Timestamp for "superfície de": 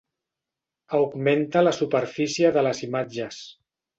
1.81-2.65